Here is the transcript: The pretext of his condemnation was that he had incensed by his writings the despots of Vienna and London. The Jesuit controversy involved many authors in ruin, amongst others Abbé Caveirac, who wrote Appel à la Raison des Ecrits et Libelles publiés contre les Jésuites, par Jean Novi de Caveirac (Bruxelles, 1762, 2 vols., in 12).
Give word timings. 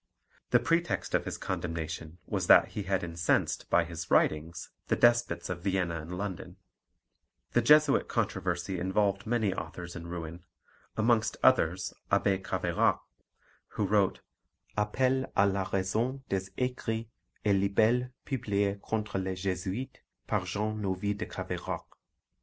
The 0.49 0.57
pretext 0.59 1.13
of 1.13 1.25
his 1.25 1.37
condemnation 1.37 2.17
was 2.25 2.47
that 2.47 2.69
he 2.69 2.81
had 2.81 3.03
incensed 3.03 3.69
by 3.69 3.83
his 3.83 4.09
writings 4.09 4.71
the 4.87 4.95
despots 4.95 5.47
of 5.47 5.61
Vienna 5.61 6.01
and 6.01 6.17
London. 6.17 6.55
The 7.51 7.61
Jesuit 7.61 8.07
controversy 8.07 8.79
involved 8.79 9.27
many 9.27 9.53
authors 9.53 9.95
in 9.95 10.07
ruin, 10.07 10.43
amongst 10.97 11.37
others 11.43 11.93
Abbé 12.11 12.43
Caveirac, 12.43 12.99
who 13.73 13.85
wrote 13.85 14.21
Appel 14.75 15.31
à 15.37 15.45
la 15.53 15.69
Raison 15.71 16.23
des 16.29 16.49
Ecrits 16.57 17.07
et 17.45 17.53
Libelles 17.53 18.11
publiés 18.25 18.81
contre 18.81 19.19
les 19.19 19.35
Jésuites, 19.35 19.97
par 20.25 20.47
Jean 20.47 20.77
Novi 20.81 21.13
de 21.13 21.25
Caveirac 21.27 21.37
(Bruxelles, 21.37 21.57
1762, 21.57 21.57
2 21.59 21.65
vols., 21.67 21.77
in 21.77 21.77
12). 21.77 21.85